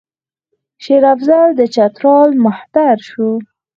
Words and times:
شېر 0.83 1.03
افضل 1.13 1.47
د 1.59 1.61
چترال 1.73 2.29
مهتر 2.45 2.95
شو. 3.09 3.29